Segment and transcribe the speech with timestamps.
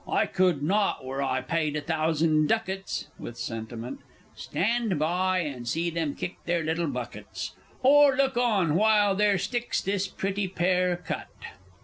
[0.09, 3.99] I could not, were I paid a thousand ducats, (With sentiment)
[4.33, 9.79] Stand by, and see them kick their little buckets, Or look on while their sticks
[9.79, 11.27] this pretty pair cut!